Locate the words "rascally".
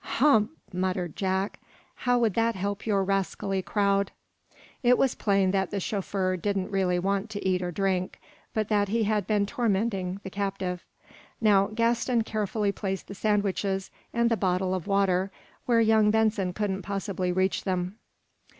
3.03-3.61